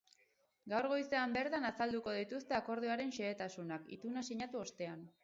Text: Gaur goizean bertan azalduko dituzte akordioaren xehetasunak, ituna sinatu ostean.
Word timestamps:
Gaur 0.71 0.87
goizean 0.93 1.35
bertan 1.35 1.67
azalduko 1.69 2.15
dituzte 2.19 2.57
akordioaren 2.61 3.13
xehetasunak, 3.19 3.87
ituna 3.99 4.25
sinatu 4.31 4.65
ostean. 4.65 5.07